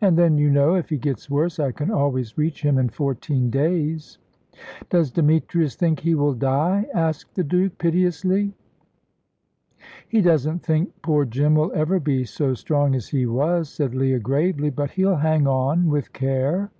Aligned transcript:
And 0.00 0.16
then, 0.16 0.38
you 0.38 0.48
know, 0.48 0.74
if 0.74 0.88
he 0.88 0.96
gets 0.96 1.28
worse, 1.28 1.58
I 1.58 1.70
can 1.70 1.90
always 1.90 2.38
reach 2.38 2.62
him 2.62 2.78
in 2.78 2.88
fourteen 2.88 3.50
days." 3.50 4.16
"Does 4.88 5.10
Demetrius 5.10 5.74
think 5.76 6.00
he 6.00 6.14
will 6.14 6.32
die?" 6.32 6.86
asked 6.94 7.34
the 7.34 7.44
Duke, 7.44 7.76
piteously. 7.76 8.54
"He 10.08 10.22
doesn't 10.22 10.60
think 10.62 10.94
poor 11.02 11.26
Jim 11.26 11.56
will 11.56 11.72
ever 11.74 12.00
be 12.00 12.24
so 12.24 12.54
strong 12.54 12.94
as 12.94 13.08
he 13.08 13.26
was," 13.26 13.68
said 13.68 13.94
Leah, 13.94 14.18
gravely; 14.20 14.70
"but 14.70 14.92
he'll 14.92 15.16
hang 15.16 15.46
on, 15.46 15.88
with 15.90 16.14
care." 16.14 16.70